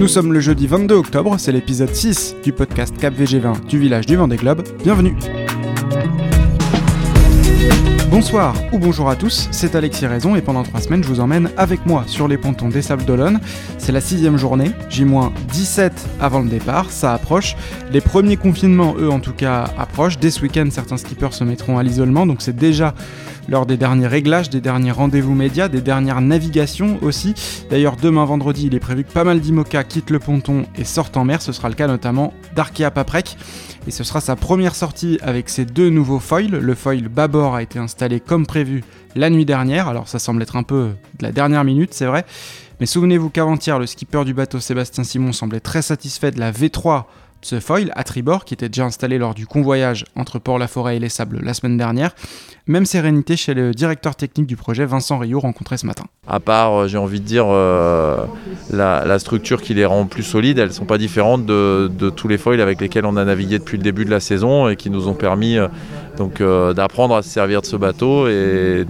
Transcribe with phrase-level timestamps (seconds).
[0.00, 4.06] Nous sommes le jeudi 22 octobre, c'est l'épisode 6 du podcast Cap VG20 du village
[4.06, 4.64] du Vendée Globe.
[4.82, 5.14] Bienvenue
[8.10, 11.50] Bonsoir ou bonjour à tous, c'est Alexis Raison et pendant trois semaines je vous emmène
[11.56, 13.40] avec moi sur les pontons des Sables d'Olonne.
[13.78, 17.56] C'est la sixième journée, J-17 avant le départ, ça approche.
[17.92, 20.18] Les premiers confinements, eux en tout cas, approchent.
[20.18, 22.94] Dès ce week-end, certains skippers se mettront à l'isolement, donc c'est déjà
[23.48, 27.34] lors des derniers réglages, des derniers rendez-vous médias, des dernières navigations aussi.
[27.70, 31.16] D'ailleurs, demain vendredi, il est prévu que pas mal d'IMOCA quittent le ponton et sortent
[31.16, 31.42] en mer.
[31.42, 33.36] Ce sera le cas notamment d'Arkea Paprec.
[33.86, 36.48] Et ce sera sa première sortie avec ses deux nouveaux foils.
[36.48, 38.82] Le foil bâbord a été installé comme prévu
[39.14, 39.88] la nuit dernière.
[39.88, 42.24] Alors ça semble être un peu de la dernière minute, c'est vrai.
[42.80, 47.04] Mais souvenez-vous qu'avant-hier, le skipper du bateau Sébastien Simon semblait très satisfait de la V3
[47.44, 51.08] ce foil à tribord qui était déjà installé lors du convoyage entre Port-la-Forêt et les
[51.08, 52.14] Sables la semaine dernière.
[52.66, 56.04] Même sérénité chez le directeur technique du projet, Vincent Rio, rencontré ce matin.
[56.26, 58.24] À part, euh, j'ai envie de dire, euh,
[58.70, 62.38] la, structure qui les rend plus solides, elles ne sont pas différentes de, tous les
[62.38, 65.08] foils avec lesquels on a navigué depuis le début de la saison et qui nous
[65.08, 65.58] ont permis
[66.20, 68.86] euh, donc d'apprendre à se servir de ce bateau et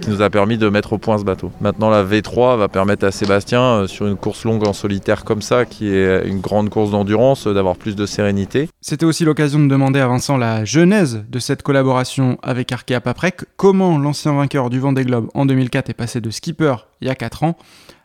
[0.00, 1.50] qui nous a permis de mettre au point ce bateau.
[1.60, 5.64] Maintenant, la V3 va permettre à Sébastien, sur une course longue en solitaire comme ça,
[5.64, 8.68] qui est une grande course d'endurance, d'avoir plus de sérénité.
[8.80, 13.44] C'était aussi l'occasion de demander à Vincent la genèse de cette collaboration avec Arkea Paprec,
[13.56, 17.14] comment l'ancien vainqueur du Vendée Globe en 2004 est passé de skipper il y a
[17.14, 17.56] 4 ans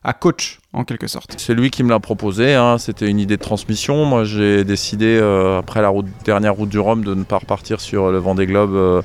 [0.04, 1.36] à coach en quelque sorte.
[1.38, 2.78] C'est lui qui me l'a proposé, hein.
[2.78, 4.06] c'était une idée de transmission.
[4.06, 5.92] Moi j'ai décidé euh, après la
[6.26, 9.04] dernière route du Rhum de ne pas repartir sur le Vendée Globe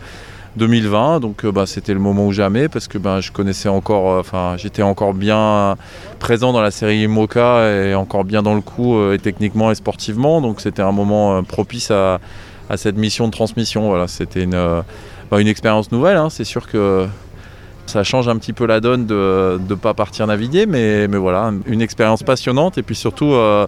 [0.57, 3.69] 2020, euh, donc euh, bah, c'était le moment ou jamais parce que bah, je connaissais
[3.69, 5.77] encore, enfin j'étais encore bien
[6.19, 10.41] présent dans la série Moka et encore bien dans le coup et techniquement et sportivement,
[10.41, 12.21] donc c'était un moment propice à,
[12.77, 13.89] cette mission de transmission.
[13.89, 14.83] Voilà, c'était une
[15.31, 16.17] bah, expérience nouvelle.
[16.17, 16.31] Hein.
[16.31, 17.07] C'est sûr que
[17.87, 21.53] ça change un petit peu la donne de ne pas partir naviguer, mais, mais voilà,
[21.67, 23.67] une expérience passionnante et puis surtout euh,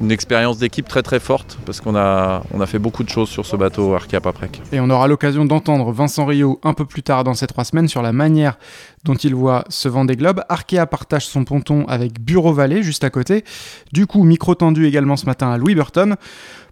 [0.00, 3.56] une expérience d'équipe très très forte parce qu'on a, fait beaucoup de choses sur ce
[3.56, 4.60] bateau Arkea Paprec.
[4.72, 7.88] Et on aura l'occasion d'entendre Vincent Rio un peu plus tard dans ces trois semaines
[7.88, 8.58] sur la manière
[9.06, 10.42] dont il voit ce des globes.
[10.48, 13.44] Arkea partage son ponton avec Bureau Vallée juste à côté.
[13.92, 16.16] Du coup, micro tendu également ce matin à Louis Burton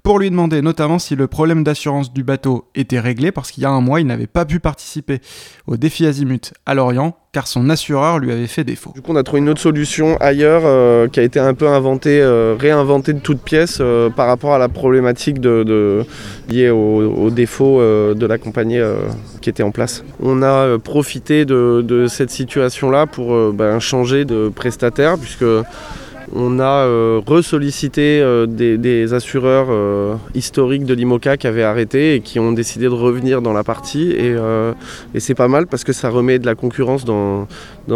[0.02, 3.66] pour lui demander notamment si le problème d'assurance du bateau était réglé parce qu'il y
[3.66, 5.20] a un mois, il n'avait pas pu participer
[5.66, 8.92] au défi Azimut à Lorient car son assureur lui avait fait défaut.
[8.94, 11.66] Du coup, on a trouvé une autre solution ailleurs euh, qui a été un peu
[11.66, 16.04] inventée, euh, réinventée de toutes pièces euh, par rapport à la problématique de,
[16.48, 18.78] liée au, défaut de la compagnie
[19.40, 20.04] qui était en place.
[20.20, 25.44] On a profité de, cette situation-là pour ben, changer de prestataire puisque
[26.32, 32.20] on a euh, ressollicité euh, des, assureurs euh, historiques de l'IMOCA qui avaient arrêté et
[32.20, 34.10] qui ont décidé de revenir dans la partie.
[34.10, 34.34] Et,
[35.18, 37.46] c'est pas mal parce que ça remet de la concurrence dans,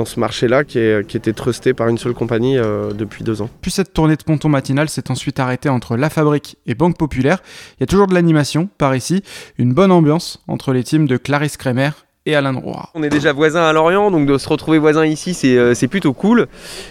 [0.04, 3.50] ce marché-là qui, était trusté par une seule compagnie depuis deux ans.
[3.60, 7.42] Puis cette tournée de ponton matinale s'est ensuite arrêtée entre La Fabrique et Banque Populaire.
[7.78, 9.22] Il y a toujours de l'animation par ici,
[9.58, 11.90] une bonne ambiance entre les teams de Clarisse Kremer
[12.28, 12.90] et Alain Droit.
[12.94, 16.12] On est déjà voisins à Lorient, donc de se retrouver voisins ici, euh, c'est plutôt
[16.12, 16.46] cool.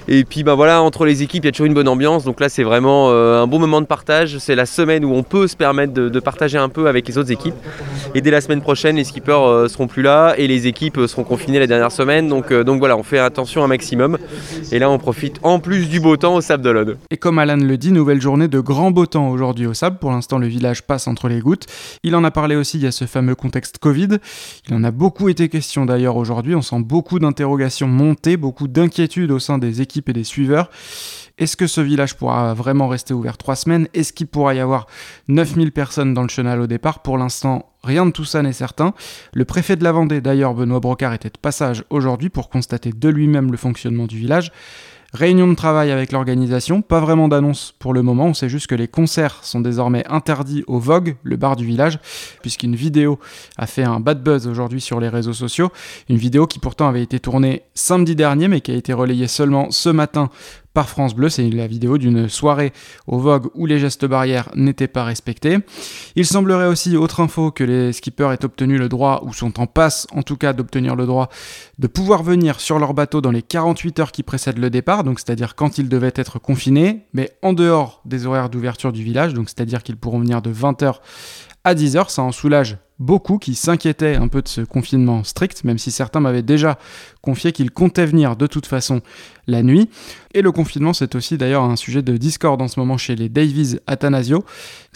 [0.07, 2.23] Et puis bah voilà, entre les équipes, il y a toujours une bonne ambiance.
[2.23, 4.39] Donc là, c'est vraiment euh, un bon moment de partage.
[4.39, 7.31] C'est la semaine où on peut se permettre de, partager un peu avec les autres
[7.31, 7.53] équipes.
[8.15, 11.23] Et dès la semaine prochaine, les skippers euh, seront plus là et les équipes seront
[11.23, 12.27] confinées la dernière semaine.
[12.27, 14.17] Donc, donc voilà, on fait attention un maximum.
[14.71, 16.95] Et là, on profite en plus du beau temps au Sable d'Olonne.
[17.11, 19.97] Et comme Alan le dit, nouvelle journée de grand beau temps aujourd'hui au Sable.
[19.99, 21.67] Pour l'instant, le village passe entre les gouttes.
[22.01, 24.17] Il en a parlé aussi, il y a ce fameux contexte Covid.
[24.67, 26.55] Il en a beaucoup été question d'ailleurs aujourd'hui.
[26.55, 30.69] On sent beaucoup d'interrogations monter, beaucoup d'inquiétudes au sein des équipes et des suiveurs.
[31.37, 33.87] Est-ce que ce village pourra vraiment rester ouvert trois semaines?
[33.93, 34.87] Est-ce qu'il pourra y avoir
[35.27, 37.03] 9000 personnes dans le chenal au départ?
[37.03, 38.93] Pour l'instant, rien de tout ça n'est certain.
[39.33, 43.09] Le préfet de la Vendée, d'ailleurs Benoît Brocard, était de passage aujourd'hui pour constater de
[43.09, 44.51] lui-même le fonctionnement du village.
[45.13, 48.75] Réunion de travail avec l'organisation, pas vraiment d'annonce pour le moment, on sait juste que
[48.75, 51.97] les concerts sont désormais interdits au Vogue, le bar du village,
[52.41, 53.17] puisqu'une vidéo
[53.57, 55.71] a fait un bad buzz aujourd'hui sur les réseaux sociaux,
[56.09, 59.71] une vidéo qui pourtant avait été tournée samedi dernier mais qui a été relayée seulement
[59.71, 60.29] ce matin
[60.83, 61.29] France Bleu.
[61.29, 62.73] C'est la vidéo d'une soirée
[63.07, 65.57] au Vogue où les gestes barrières n'étaient pas respectés.
[66.15, 69.67] Il semblerait aussi, autre info, que les skippers aient obtenu le droit, ou sont en
[69.67, 71.29] passe en tout cas d'obtenir le droit,
[71.79, 75.19] de pouvoir venir sur leur bateau dans les 48 heures qui précèdent le départ, donc
[75.19, 79.49] c'est-à-dire quand ils devaient être confinés, mais en dehors des horaires d'ouverture du village, donc
[79.49, 80.95] c'est-à-dire qu'ils pourront venir de 20h
[81.63, 85.77] à 10h, ça en soulage beaucoup qui s'inquiétaient un peu de ce confinement strict, même
[85.77, 86.79] si certains m'avaient déjà
[87.21, 89.01] confié qu'ils comptaient venir de toute façon
[89.45, 89.89] la nuit.
[90.33, 93.29] Et le confinement, c'est aussi d'ailleurs un sujet de discorde en ce moment chez les
[93.29, 94.43] Davies Athanasio.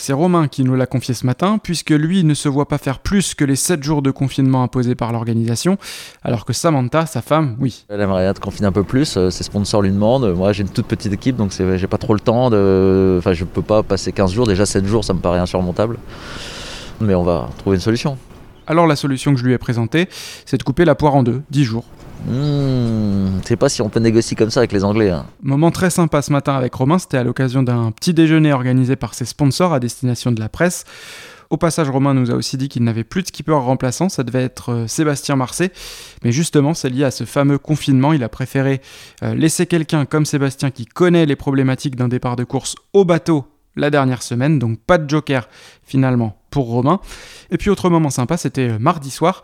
[0.02, 2.98] C'est Romain qui nous l'a confié ce matin, puisque lui ne se voit pas faire
[2.98, 5.78] plus que les 7 jours de confinement imposés par l'organisation,
[6.24, 7.86] alors que Samantha, sa femme, oui.
[7.88, 10.34] Elle aimerait être confinée un peu plus, euh, ses sponsors lui demandent.
[10.34, 13.18] Moi, j'ai une toute petite équipe, donc j'ai pas trop le temps de.
[13.20, 16.00] Enfin, je peux pas passer 15 jours, déjà 7 jours, ça me paraît insurmontable.
[17.00, 18.18] Mais on va trouver une solution.
[18.66, 20.10] Alors la solution que je lui ai présentée,
[20.48, 21.86] c'est de couper la poire en deux, 10 jours.
[22.28, 25.10] Hmm, je sais pas si on peut négocier comme ça avec les Anglais.
[25.10, 25.26] Hein.
[25.42, 29.14] Moment très sympa ce matin avec Romain, c'était à l'occasion d'un petit déjeuner organisé par
[29.14, 30.86] ses sponsors à destination de la presse.
[31.50, 34.44] Au passage, Romain nous a aussi dit qu'il n'avait plus de skipper remplaçant, ça devait
[34.44, 35.72] être euh, Sébastien Marseille.
[36.24, 38.14] Mais justement, c'est lié à ce fameux confinement.
[38.14, 38.82] Il a préféré
[39.24, 43.46] euh, laisser quelqu'un comme Sébastien qui connaît les problématiques d'un départ de course au bateau
[43.76, 45.50] la dernière semaine, donc pas de joker
[45.84, 47.00] finalement pour Romain.
[47.50, 49.42] Et puis autre moment sympa, c'était euh, mardi soir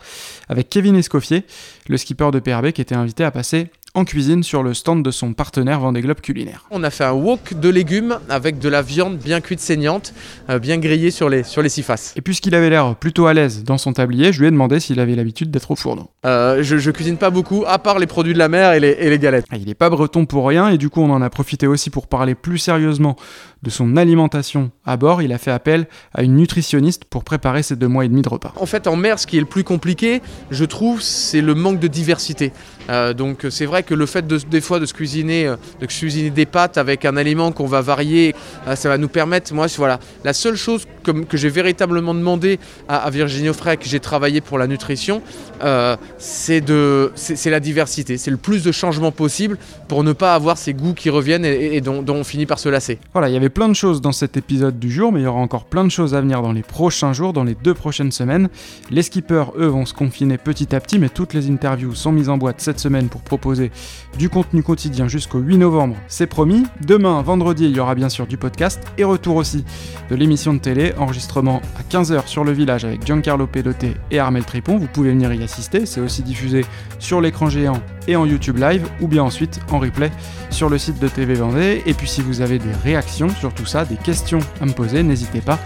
[0.48, 1.44] avec Kevin Escoffier,
[1.88, 5.10] le skipper de PRB qui était invité à passer en cuisine sur le stand de
[5.10, 6.66] son partenaire Vendée Globe Culinaire.
[6.70, 10.12] On a fait un wok de légumes avec de la viande bien cuite saignante,
[10.50, 12.12] euh, bien grillée sur les, sur les six faces.
[12.16, 15.00] Et puisqu'il avait l'air plutôt à l'aise dans son tablier, je lui ai demandé s'il
[15.00, 16.10] avait l'habitude d'être au fourneau.
[16.26, 18.96] Euh, je, je, cuisine pas beaucoup, à part les produits de la mer et les,
[19.00, 19.46] et les galettes.
[19.50, 21.90] Ah, il n'est pas breton pour rien, et du coup on en a profité aussi
[21.90, 23.16] pour parler plus sérieusement
[23.62, 25.22] de son alimentation à bord.
[25.22, 28.28] Il a fait appel à une nutritionniste pour préparer ses deux mois et demi de
[28.28, 28.52] repas.
[28.56, 31.80] En fait, en mer, ce qui est le plus compliqué, je trouve, c'est le manque
[31.80, 32.52] de diversité.
[32.90, 35.86] Euh, donc c'est vrai que le fait de, des fois de se cuisiner, euh, de
[35.86, 38.34] cuisiner des pâtes avec un aliment qu'on va varier,
[38.66, 39.52] euh, ça va nous permettre.
[39.52, 42.58] Moi, voilà, la seule chose que, que j'ai véritablement demandé
[42.88, 45.22] à, à Virginie Offray, que j'ai travaillé pour la nutrition,
[45.62, 49.58] euh, c'est de, c'est la diversité, c'est le plus de changements possible
[49.88, 52.58] pour ne pas avoir ces goûts qui reviennent et, et dont, dont, on finit par
[52.58, 52.98] se lasser.
[53.12, 55.26] Voilà, il y avait plein de choses dans cet épisode du jour, mais il y
[55.26, 58.12] aura encore plein de choses à venir dans les prochains jours, dans les deux prochaines
[58.12, 58.48] semaines.
[58.90, 62.30] Les skippers, eux, vont se confiner petit à petit, mais toutes les interviews sont mises
[62.30, 63.70] en boîte cette semaine pour proposer
[64.16, 66.64] du contenu quotidien jusqu'au 8 novembre, c'est promis.
[66.80, 69.66] Demain, vendredi, il y aura bien sûr du podcast et retour aussi
[70.08, 74.46] de l'émission de télé, enregistrement à 15h sur le village avec Giancarlo Pedoté et Armel
[74.46, 74.78] Tripon.
[74.78, 76.64] Vous pouvez venir y assister, c'est aussi diffusé
[76.98, 80.10] sur l'écran géant et en YouTube Live, ou bien ensuite en replay
[80.48, 81.82] sur le site de TV Vendée.
[81.84, 85.02] Et puis si vous avez des réactions sur tout ça, des questions à me poser,
[85.02, 85.58] n'hésitez pas.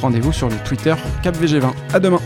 [0.00, 1.72] Rendez-vous sur le Twitter CapVG20.
[1.92, 2.20] À demain.